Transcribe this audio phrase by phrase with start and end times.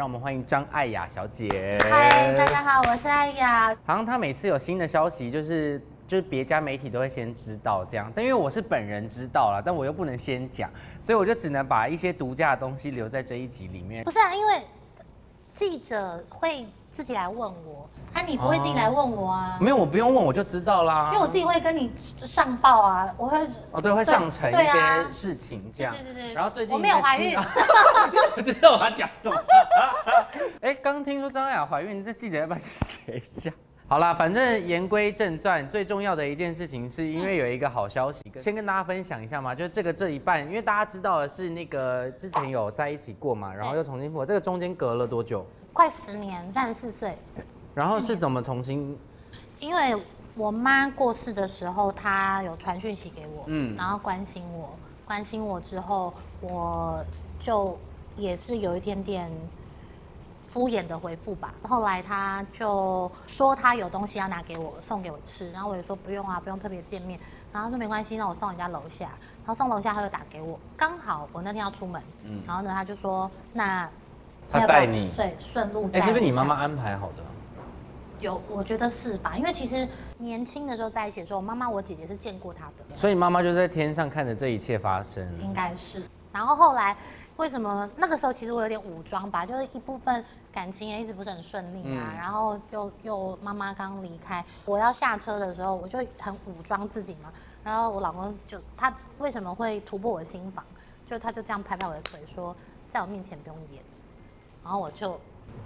[0.00, 1.76] 让我们欢迎张艾雅小姐。
[1.82, 3.68] 嗨，大家好，我是艾雅。
[3.84, 10.70] 好像她每次有新的消息，就是就是别家媒体都会先知道这样，但因为我是本人知道了，但我又不能先讲，
[11.02, 14.10] 所以我就只能把一些独家的东西留在这一集里面不。
[14.10, 14.62] 是啊，因为
[15.52, 16.64] 记者会
[17.00, 19.56] 自己来问我，啊，你不会自己来问我啊？
[19.58, 21.08] 没有，我不用问我就知道啦。
[21.14, 23.38] 因为我自己会跟你上报啊，我会。
[23.72, 24.78] 哦，对，会上呈一些
[25.10, 25.94] 事情这样。
[25.94, 27.34] 对对对对然后最近我没有怀孕
[28.36, 29.42] 我知道我要讲什么。
[30.60, 33.50] 哎，刚听说张雅怀孕，这记者要不要写一下？
[33.88, 45.46] 好啦，反正言归正传，最重要的一件事情是因为有一个好消息，先跟大家分享一下嘛，就是这个这一半，因为大家知道的是那个之前有在一起过嘛，然后又重新复合，这个中间隔了多久？
[45.72, 47.16] 快十年，三十四岁。
[47.74, 48.98] 然后是怎么重新？
[49.60, 49.96] 因为
[50.34, 57.04] 我妈过世的时候，她有传讯息给我，嗯嗯，然后关心我，关心我之后，我
[57.38, 57.78] 就
[58.16, 59.30] 也是有一点点
[60.48, 61.54] 敷衍的回复吧。
[61.62, 67.18] 后来她就说她有东西要拿给我，送给我吃，然后我就说不用啊，不用特别见面。
[67.52, 73.88] 然后她说没关系，那我送人家楼下，然后送楼下她就打给我，刚好我那天要出门，嗯然后呢，她就说那
[74.50, 77.22] 她要不要载你对，顺路载哎，是不是你妈妈安排好的？
[78.20, 79.36] 有，我觉得是吧？
[79.36, 85.26] 因为其实年轻的时候在一起的时候，我妈妈、我姐姐是见过他的，所以妈妈就在天上看着这一切发生。
[85.40, 86.02] 应该是。
[86.32, 86.94] 然后后来
[87.38, 97.32] 为什么那个时候其实我有点武装吧，就是一部分感情也一直不是很顺利啊，嗯然后又又妈妈刚离开，我要下车的时候我就很武装自己嘛，
[97.64, 100.62] 然后我老公就他为什么会突破我的心房，
[101.06, 102.54] 就他就这样拍拍我的腿说，
[102.90, 103.82] 在我面前不用演，
[104.62, 105.18] 然后我就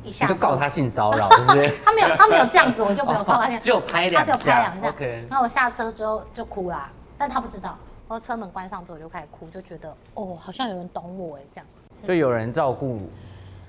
[0.03, 1.79] 一下就告他性骚扰， 是不是？
[1.85, 3.59] 他没有， 他没有这样子，我就没有告他。
[3.59, 4.89] 只有拍两下，他只有拍两下。
[4.89, 7.77] OK，然后我下车之后就哭啦，但他不知道。
[8.07, 11.67] 然后车门关上之后我就开始哭，就觉得哦，好像有人懂我哎，这样。
[12.07, 13.01] 就有人照顾。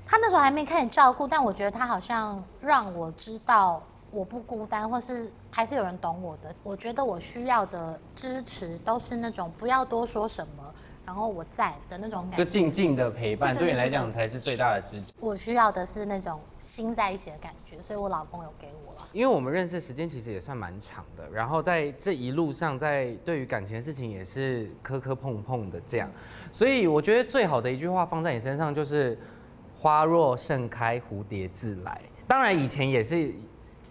[0.08, 6.54] 他那时候还没开始照顾，但我觉得他好像让我知道我不孤单，或是还是有人懂我的。
[6.64, 10.64] 我觉得我需要的支持都是那种不要多说什么，
[11.05, 12.38] 然后我在的那种感觉。
[12.38, 15.14] 就静静的陪伴，对你来讲才是最大的支持。
[15.20, 19.08] 我需要的是那种心在一起的感觉，所以我老公有给我了。
[19.14, 26.10] 因为我们认识的时间其实也算蛮长的，然后在这一路上，在对于感情的事情也是磕磕碰碰的这样，
[26.52, 29.17] 所以我觉得最好的一句话放在你身上就是
[29.80, 32.02] “花若盛开，蝴蝶自来”。
[32.27, 33.32] 当然以前也是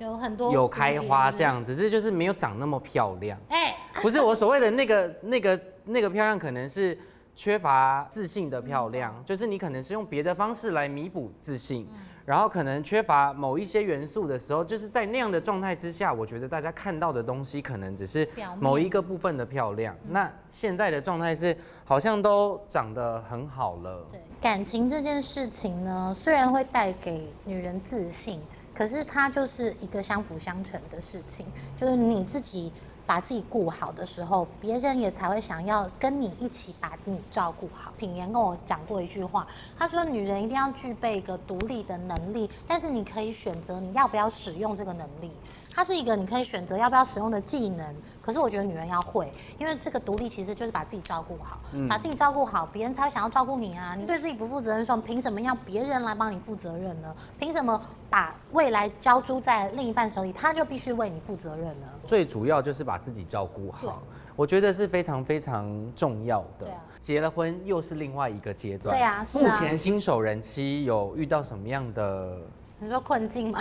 [0.00, 1.44] 有很多有开花这。
[1.44, 3.38] 样，只是就是没有长那么漂亮。
[3.48, 6.98] 哎、不是我所谓的那个那个那个漂亮，可能是
[7.34, 11.88] 缺乏自信的漂亮，就是你可能是用别的方式来弥补自信，
[12.24, 18.26] 然后可能缺乏某一些元素的时候，就是在那样的状态之下，我觉得大家看到的东西可能只是
[18.58, 19.94] 某一个部分的漂亮。
[20.08, 24.06] 那现在的状态是好像都长得很好了。
[24.12, 28.40] 对，感情这件事情呢，虽然会带给女人自信，
[28.74, 31.46] 可是它就是一个相辅相成的事情。
[31.76, 32.72] 就是你自己
[33.06, 37.92] 把自己顾好的时候，别人也才会想要跟你一起把你照顾好。
[37.98, 39.46] 品言跟我讲过一句话，
[39.78, 45.30] 他说女人一定要具备一个独立的能力，但是你可以选择你要不要使用这个能力。
[45.74, 51.58] 它是一个你可以选择要不要使用的技能，可是我觉得女人要会，因为这个独立其实就是把自己照顾好，
[51.88, 53.96] 把自己照顾好，别人才会想要照顾你啊。
[53.96, 57.12] 你对自己不负责任的时候，凭什么要别人来帮你负责任呢？
[57.40, 61.88] 凭什么把未来交租在另一半手里，他就必须为你负责任呢？
[62.06, 64.00] 最主要就是把自己照顾好，
[64.36, 66.66] 我觉得是非常非常重要的。
[66.66, 68.96] 对啊结了婚又是另外一个阶段。
[68.96, 72.38] 对啊是啊目前新手人妻有遇到什么样的？
[72.78, 73.60] 你说困境吗？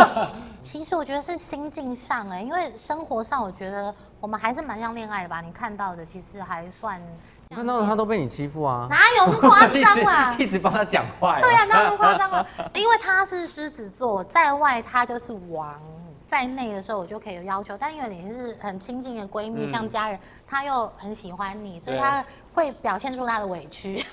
[0.62, 5.40] 其实我觉得是心境上哎、因为生活上我觉得我们还是蛮像恋爱的吧。
[5.40, 7.00] 你看到的其实还算
[7.54, 10.34] 看到他都被你欺负啊，哪有那么夸张 啦？
[10.36, 11.40] 直一直帮他讲话。
[11.40, 12.46] 对啊，哪有那么夸张啊？
[12.74, 15.72] 因为他是狮子座，在外他就是王，
[16.26, 24.04] 在内的时候我就可以有要求，但因为你是很亲近的闺蜜，嗯像家人，她又很喜欢你，所以对他会表现出她的委屈。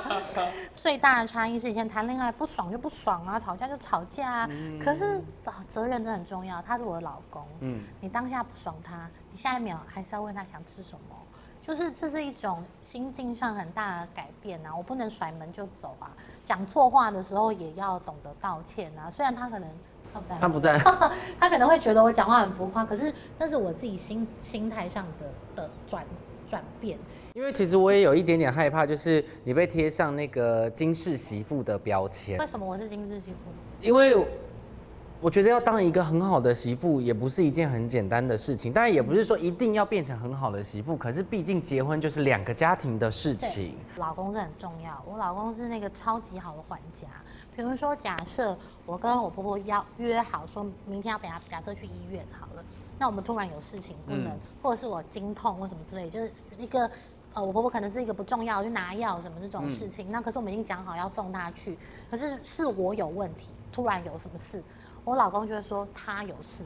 [0.76, 4.50] 最大的差异是以前谈恋爱不爽就不爽啊，吵架就吵架啊。
[4.82, 11.16] 可是、哦责任真的很重要，他是我的老公，嗯，你当下不爽他，你下一秒还是要问他想吃什么。
[11.62, 14.72] 就是这是一种心境上很大的改变啊！
[14.72, 16.12] 我不能甩门就走啊，
[16.44, 19.10] 讲错话的时候也要懂得道歉啊。
[19.10, 19.68] 虽然他可能
[20.40, 26.04] 他不在，他不在， 他可能会觉得我讲话很浮夸，可是那是我自己心心态上的的转
[26.48, 26.98] 转变。
[27.34, 33.52] 因为其实我也有一点点害怕，就是你被贴上那个金氏媳妇的标签为，什么我是金氏媳妇？
[33.82, 34.16] 因为
[35.20, 38.72] 我觉得要当一个很好的媳妇，也不是一件很简单的事情。
[38.72, 43.74] 当然，也不是说一定要变成很好的媳妇，可是毕竟结婚就是两个家庭的事情。
[43.96, 47.06] 老公是很重要，我老公是那个超级好的管家。
[47.56, 48.54] 比如说，假设
[48.84, 52.62] 我跟我婆婆要约好，说明天要陪她，假设去医院好了，
[52.98, 54.40] 那我们突然有事情不能，嗯。
[54.62, 56.88] 或者是我经痛或什么之类，就是一个
[57.32, 59.74] 呃，我婆婆可能是一个不重要，去拿药什么这种嗯。
[59.74, 61.78] 事情，那可是我们已经讲好要送她去，
[62.10, 64.62] 可是是我有问题，突然有什么事，
[65.02, 66.62] 我老公就会说他有事，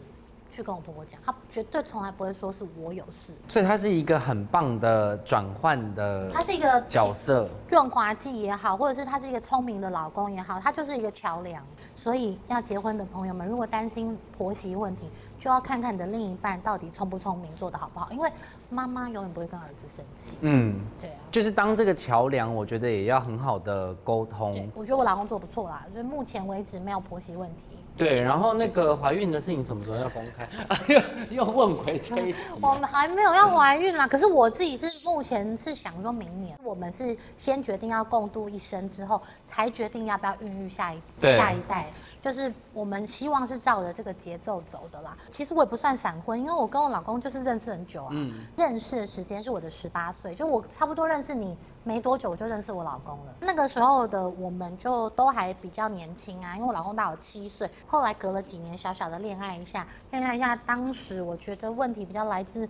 [0.60, 7.48] 去跟我婆婆讲，她绝对从来不会说是我有事，所以她是一个很棒的转换的她是一个角色。
[7.68, 11.64] 润滑剂也好，或者是她是一个聪明的老公也好，她就是一个桥梁。
[11.94, 15.08] 所以要结婚的朋友们，如果担心婆媳问题，
[15.40, 18.12] 就要看看你的另一半到底聪不聪明，做得好不好。
[18.12, 18.30] 因为
[18.68, 20.36] 妈妈永远不会跟儿子生气。
[20.42, 27.62] 嗯，对啊，就是当这个桥梁，我觉得也要很好的沟通。，我觉得我老公做不错啦，所以目前为止没有婆媳问题。
[27.96, 30.48] 对，然后那个怀孕的事情什么时候要公开？
[30.88, 31.00] 又
[31.44, 32.38] 又问回这一题。
[32.60, 41.88] 我们还没有要怀孕啦，可是我自己是目前是想说明年，我们是先决定要共度一生之后，才决定要不要孕育下一对下一代。
[42.20, 45.16] 就是我们希望是照着这个节奏走的啦。
[45.30, 53.34] 其实我也不算闪婚，因为我跟我老公就是认识很久啊，嗯认识的时间是我的十八岁，就我差不多认识你没多久，我就认识我老公了。
[53.40, 62.68] 那个时候的我们就都还比较年轻啊，因为我老公大我七岁，后来隔了几年小小的恋爱一下，恋爱一下，当时我觉得问题比较来自。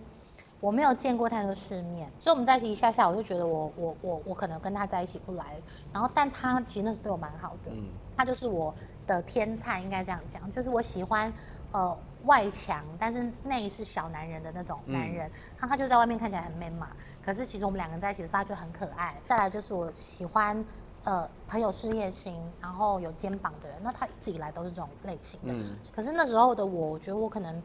[0.59, 5.59] 我没有见过太多世面，所以我们在一起一下下，我就觉得我我我我可能跟他在一起不来，
[5.91, 8.71] 然后但他其实那时对我蛮好的，嗯他就是我
[9.11, 11.31] 的天菜，应该这样讲，就是我喜欢
[11.71, 15.29] 呃外强，但是内是小男人的那种男人。
[15.57, 16.87] 然后他就在外面看起来很 man 嘛，
[17.23, 19.15] 可是其实我们两个人在一起的时候，他就很可爱。
[19.27, 20.63] 再来就是我喜欢
[21.03, 25.53] 呃很有事业心，然后有肩膀的人，那他一直以来都是这种类型的。
[25.53, 27.61] 嗯可是那时候的我，我觉得我可能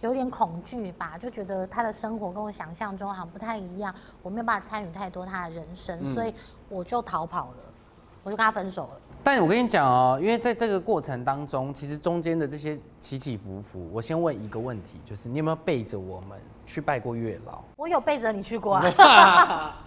[0.00, 6.34] 有点恐惧吧，就觉得他的生活跟我想象中好像不太一样，我没有办法参与太多他的人生，嗯所以
[6.68, 7.56] 我就逃跑了，
[8.22, 9.00] 我就跟他分手了。
[9.22, 17.62] 但我跟你讲哦，因为在这个过程当中，其实中间的这些起起伏伏，我先问一个问题，就是你有没有背着我们去拜过月老？
[17.76, 19.76] 我有背着你去过啊。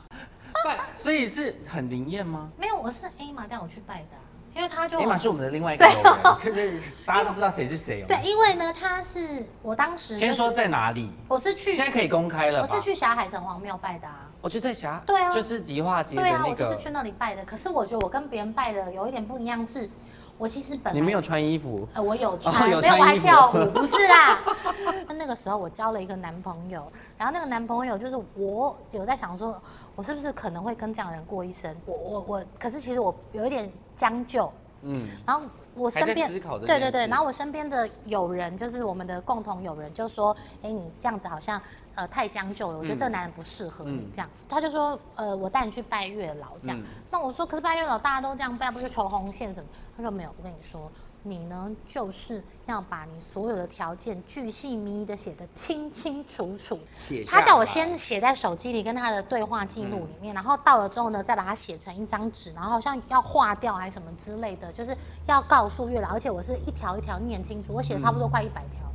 [0.63, 2.50] 拜，所以是很灵验吗？
[2.57, 4.24] 没有，我是 A 嘛带我去拜的啊、
[4.56, 8.06] 因为他就艾玛是我们的另外一个友人，就是 大家都不知道谁是谁哦。
[8.08, 11.12] 对，因为呢，他是我当时先说在哪里？
[11.28, 12.62] 我是去现在可以公开了？
[12.62, 14.30] 我是去霞海城隍庙拜的啊。
[14.42, 17.44] 我就在霞，对啊就是迪化街的对啊，我就是去那里拜的。
[17.46, 19.90] 可是我觉得我跟别人拜的有一点不一样是，
[20.38, 24.40] 我其实本来你没有穿衣服，呃，我有穿，没有我还跳舞，不是啦。
[25.16, 29.60] 那个时候我交了一个男朋友，然后那个男朋友就是我有在想说，
[29.95, 31.75] 我是不是可能会跟这样的人过一生？
[31.86, 34.51] 我我我，可是其实我有一点将就，
[34.81, 35.44] 嗯，然后
[35.75, 36.31] 我身边
[36.66, 41.62] 对对对，然后我身边的友人，就是我们的共同友人，就说：“哎，你这样子好像
[41.95, 44.30] 呃太将就了，我觉得嗯这个男人不适合你嗯这样。
[44.50, 46.80] 他就说：“呃，我带你去拜月老这样。
[46.80, 50.92] 嗯那我说：“可是拜月老大家都这样拜，不是求红线什么？”他说：“没有，我跟你说，
[51.24, 56.78] 你呢就是要把你所有的条件巨细靡遗的写得清清楚楚。”
[57.25, 68.92] 他叫我先写在手机里，跟他的对话记录里嗯面，然后到了之后呢，再把它写成一张纸，然后好像要划掉还是什么之类的，就是要告诉月老，而且我是一条一条念清楚，我写了差不多快一百条，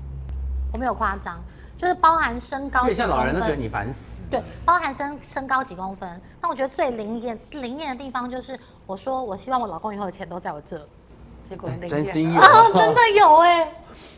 [0.72, 1.42] 我没有夸张，
[1.76, 3.56] 就是包含身高对，像老人都觉得。
[3.56, 4.28] 你烦死。
[4.30, 6.20] 对，包含身身高几公分。
[6.42, 10.86] 那我觉得最灵验灵验的地方就是，我说我希望我老公以后的钱都在我这，
[11.88, 12.40] 真心有。
[12.40, 13.68] 啊， 真的有哎、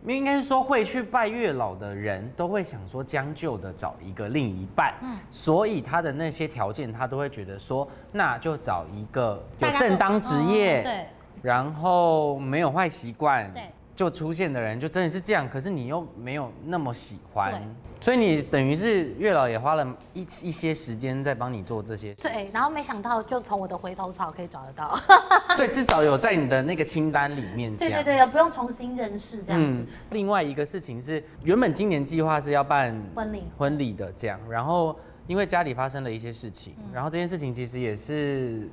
[0.07, 5.19] 应该是说会去拜月老的人都会想说将就的找一个另一半，嗯。
[5.31, 11.07] 所以他的那些条件他都会觉得说，那就找一个有正当职业，哦对。
[11.43, 13.63] 然后没有坏习惯，对
[14.01, 17.63] 就出现的人就真的是这样，可是你又没有那么喜欢，
[18.01, 24.99] 所以你等于是月老也花了一一些时间在帮你做这些事，对，然后没想到就从我的回头草可以找得到。
[25.55, 27.77] 对，至少有在你的那个清单里面。
[27.77, 29.69] 对对对，也不用重新认识这样子。
[29.71, 38.67] 嗯，另外一个事情是，原本今年计划是要办婚礼婚礼的这样，然后因为家里发生了一些事情，嗯然后这件事情其实也是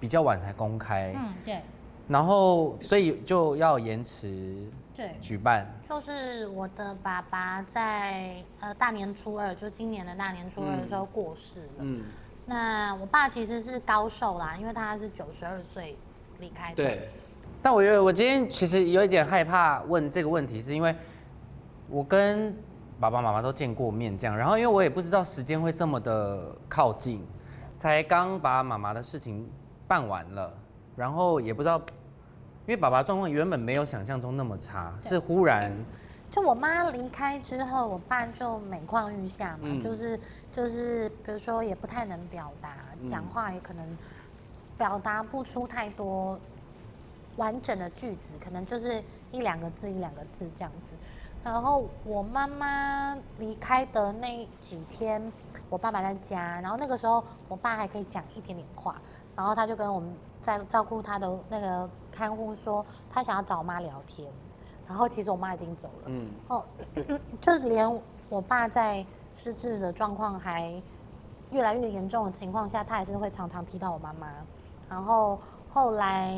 [0.00, 1.60] 比较晚才公开，嗯，对
[2.12, 4.54] 然后所以就要延迟
[4.94, 5.66] 对，举办。
[5.88, 11.72] 就是我的爸爸在呃大年初二，就今年的大年初二的时候过世了。
[11.78, 12.04] 嗯，
[12.44, 15.96] 那我爸其实是高寿啦，因为他是九十二岁
[16.38, 16.76] 离开的。
[16.76, 17.08] 对。
[17.62, 20.94] 但我觉得我今天其实有一点害怕问这个问题，是因为
[21.88, 22.52] 我跟
[22.98, 27.24] 爸爸妈妈都见过面，这样，然后因为我也不知道时间会这么的靠近，
[27.76, 29.48] 才刚把妈妈的事情
[29.86, 30.52] 办完了，
[30.96, 31.80] 然后也不知道，
[32.66, 35.72] 因为爸爸状况原本没有想象中那么差，是忽然，
[36.30, 39.80] 就我妈离开之后，我爸就每况愈下嘛，嗯。
[39.82, 40.18] 就是
[40.52, 43.08] 就是，比如说也不太能表达，嗯。
[43.08, 43.84] 讲话也可能
[44.78, 46.38] 表达不出太多
[47.36, 49.02] 完整的句子，可能就是
[49.32, 50.94] 一两个字一两个字这样子。
[51.44, 55.20] 然后我妈妈离开的那几天，
[55.68, 59.02] 我爸爸在家，然后那个时候我爸还可以讲一点点话，
[59.36, 64.28] 然后他就跟我们在照顾他的那个看护说，他想要找我妈聊天。
[64.88, 66.62] 然后其实我妈已经走了，嗯，哦，
[67.40, 70.70] 就是连我爸在失智的状况还
[71.50, 74.28] 越来越严重的情况下，他还是会常常提到我妈妈。
[74.90, 75.38] 然后
[75.70, 76.32] 后来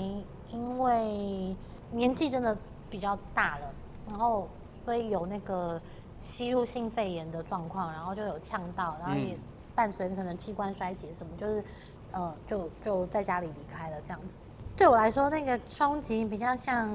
[0.51, 1.57] 因为
[1.91, 2.57] 年纪真的
[2.89, 3.73] 比较大了，
[4.07, 4.47] 然后
[4.85, 5.81] 所以有那个
[6.21, 9.37] 吸入性肺炎的状况，然后就有呛到，然后也
[9.75, 11.65] 伴随可能器官衰竭什么，就是
[12.15, 14.37] 呃就就在家里离开了这样子。
[14.77, 16.89] 对我来说，那个冲击比较像。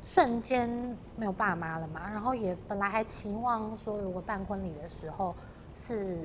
[0.00, 0.70] 瞬间
[1.16, 5.34] 没有爸妈了嘛，然后也本来还期望说，如果办婚礼的时候
[5.74, 6.20] 是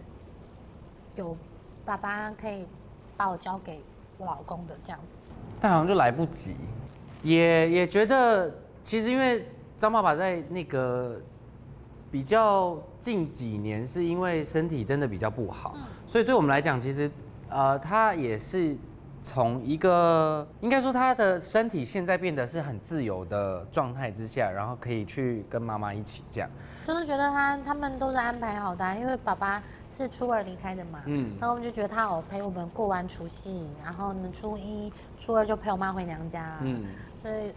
[1.16, 1.36] 有
[1.84, 2.68] 爸爸可以
[3.18, 3.82] 把我交给
[4.20, 6.56] 我老公的这样子，但好像就来不及，
[7.24, 11.20] 也也觉得其实因为张爸爸在那个
[12.12, 15.76] 比较近几年是因为身体真的比较不好，
[16.08, 17.12] 所以对我们来讲，其实
[17.54, 18.76] 呃他也是。
[19.26, 26.50] 从一个应该说他的身体现在变得是很自由的状态之下，然后可以去跟妈妈一起这样，
[26.84, 36.84] 就是觉得他他们都是安排好的，因为爸爸是初二离开的嘛，嗯，然后我们就觉得他好陪我们过完除夕，然后呢初一、初二就陪我妈回娘家，嗯，
[37.22, 37.54] 所以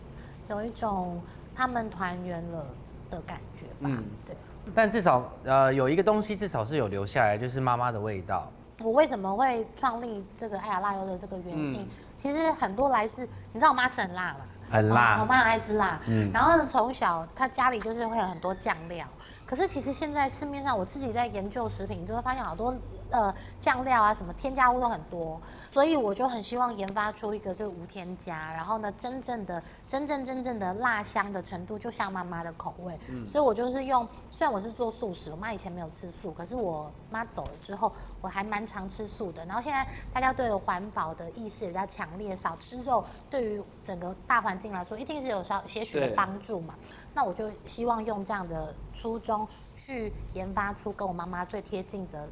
[0.49, 1.21] 有一种
[1.53, 2.65] 他们团圆了
[3.11, 3.91] 的感觉吧，
[4.25, 4.37] 对。
[4.73, 8.49] 但至少呃有一个东西至少是有留下来，就是妈妈的味道。
[8.81, 14.41] 我为什么会创立这个爱雅辣油的这个原因，其实很多来自你知道我妈是很辣嘛，
[14.71, 19.07] 很辣，我妈很爱吃辣，嗯，然后呢从小她家里就是会有很多酱料，
[19.47, 22.75] 可是其实现在市面上我自己在研究食品，就会发现好多
[23.11, 25.41] 呃酱料啊什么添加物都很多。
[25.73, 32.99] 所以我就很希望研发出一个就是无添加，然后呢，真正的、真正、真正的辣香的程度，就像妈妈的口味。
[33.11, 39.45] 嗯，所以我就是用，虽然我是做素食，我妈以前没有吃素，可是我妈走了之后，我还蛮常吃素的。
[39.45, 46.75] 然后现在大家对环保的意识比较强烈，少吃肉对于整个大环境来说，一定是有少些许的帮助嘛。
[47.13, 52.27] 那我就希望用这样的初衷去研发出跟我妈妈最贴近的。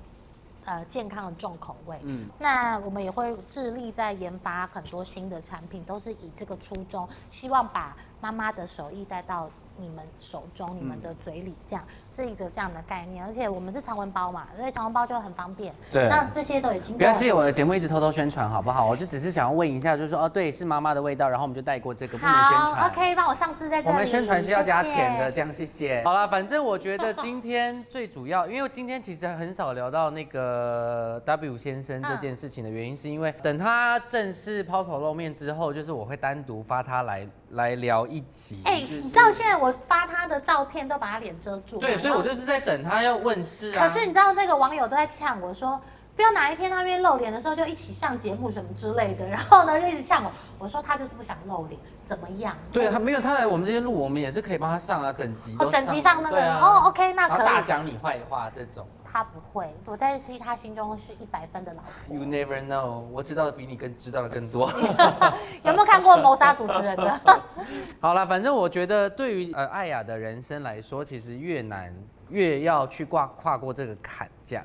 [0.64, 1.99] 呃，健康的重口味。
[2.02, 9.50] 嗯，那我们也会致力在研发很多新的产品，都是以这个初衷，希望把妈妈的手艺带到。
[9.76, 15.75] 你们手中、你们的嘴里，这样是一个这样的概念，而且我们是常温包嘛，所以常温包就很方便。
[15.90, 18.87] 对，那这些都已经不要借我的节目一直偷偷宣传好不好？
[18.87, 22.88] 我就只是想要问一下，就是说哦，对，是妈妈的味道，然后我们就带过这个，不能宣传。
[22.88, 23.92] OK，帮我上次在这里。
[23.92, 26.02] 我们宣传是要加钱的，这样谢谢。
[26.04, 37.26] 好了，反正我觉得今天 最主要，因为今天其实很少聊到那个 W 先生这件事情的原因，是因为等他正式抛头露面之后，就是我会单独发他来。
[37.50, 38.61] 来聊一集。
[38.64, 41.78] 哎，你知道现在我发他的照片都把他脸遮住。
[41.78, 43.88] 对，所以我就是在等他要问世啊。
[43.88, 45.80] 可是你知道那个网友都在呛我说，
[46.14, 49.26] 不要哪一天他愿意露脸的时候就一起上节目什么之类的。
[49.26, 52.54] 然后呢就一直呛我，我说他就是不想露脸，怎么样？
[52.70, 57.46] 对他没有他来我们这边录，我们也是可以帮他上啊，整集哦整集上那个哦，OK，那可以。
[57.46, 58.87] 大讲你坏话这种。
[59.14, 62.16] 他不会，我在他心中是一百分的老婆。
[62.16, 64.68] You never know，我知道的比你更知道的更多。
[65.62, 67.21] 有没有看过谋杀主持人的？
[68.02, 71.94] 好了，反正我觉得对于呃艾雅的人生来说，其实越难
[72.28, 74.64] 越要去跨跨过这个坎，这样。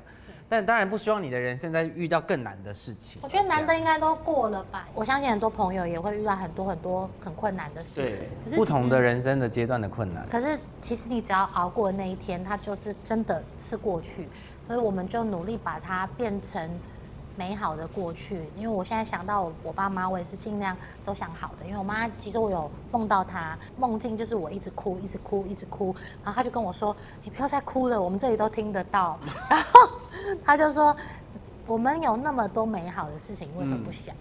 [0.50, 3.20] 但当然不希望你的人生在遇到更难的事情。
[3.22, 4.88] 我觉得难的应该都过了吧。
[4.92, 8.02] 我相信很多朋友也会遇到很多很多很困难的事。
[8.02, 10.28] 对，不同的人生的阶段的困难。
[10.28, 14.28] 可是其实你只要熬过那一天，它就是真的是过去。
[14.66, 16.68] 所以我们就努力把它变成。
[17.36, 20.76] 美好的过去，因为我现在想到我我爸妈，我也是尽量
[21.06, 21.64] 都想好的。
[21.64, 29.88] 因为我妈其实我有梦到她，梦境就是我一直哭，一直哭，一直哭，然后她就跟我说：“你不要再哭了，我们这里都听得到。”然后
[30.44, 30.96] 她就说
[31.66, 34.14] ：“我们有那么多美好的事情，为什么不想？”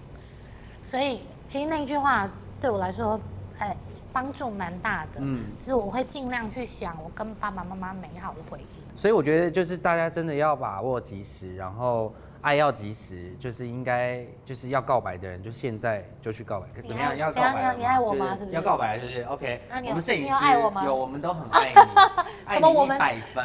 [0.83, 3.19] 所以其实那句话对我来说，
[3.59, 3.75] 哎，
[4.11, 5.19] 帮助蛮大的。
[5.19, 8.97] 嗯，就是我会尽量去想我跟爸爸妈妈美好的回忆。
[8.99, 12.13] 所以我觉得就是大家真的要把握及时，然后。
[12.41, 16.67] 爱要及时，就是应该就是要告白的人，就现在就去告白。
[16.87, 17.17] 怎么样？
[17.17, 17.75] 要告白？
[17.77, 18.29] 你爱我吗？
[18.39, 18.55] 是不是？
[18.55, 19.61] 要告白就是 OK。
[19.69, 20.45] 那我们摄影师
[20.85, 22.48] 有，我们都很 爱你。
[22.59, 22.69] 什么？
[22.69, 22.99] 我们？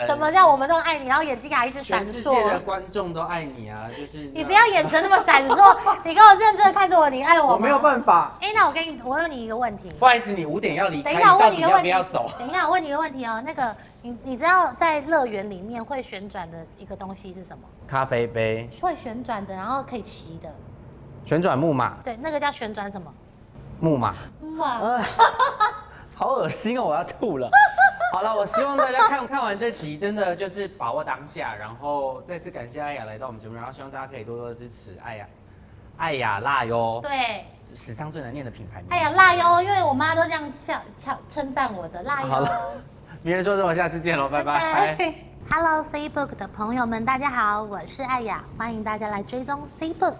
[0.06, 1.06] 什么叫我们都爱你？
[1.06, 2.04] 然后眼睛还一直闪烁。
[2.04, 3.88] 全世界的观众都爱你啊！
[3.96, 7.54] 就是你不要眼神那么闪烁， 你给我认真的看着我，你爱我？
[7.54, 8.36] 我没有办法。
[8.40, 9.90] 哎，那我跟你，我问你一个问题。
[9.98, 11.12] 不好意思，你五点要离开。
[11.12, 11.88] 等一下，我问你一个问题。
[11.88, 12.30] 要走。
[12.38, 13.74] 等一下，我问你一个问题哦，那个。
[14.02, 17.62] 你你知道在乐园里面会旋转的一个东西是什么？
[17.88, 18.68] 咖啡杯。
[18.78, 20.50] 会旋转的，然后可以骑的。
[21.24, 21.94] 旋转木马。
[22.04, 23.10] 对，那个叫旋转什么？
[23.80, 24.14] 木马。
[24.42, 25.00] 木马，
[26.14, 26.82] 好恶心哦！
[26.82, 27.48] 我要吐了。
[28.14, 35.26] 好了，我希望大家看看完这集，真的就是把握当下，然后再次感谢艾雅来到我们节目，然后希望大家可以多多支持艾雅，
[35.96, 37.44] 艾雅辣哟，对，
[37.74, 38.86] 史上最难念的品牌名。
[38.90, 42.80] 哎呀，辣哟，因为我妈都这样笑笑称赞我的辣好了哟。
[43.24, 44.96] 别人说什么，下次见喽，拜拜。
[45.50, 50.14] Hello C Book 的朋友们，大家好，我是艾雅，欢迎大家来追踪 C Book。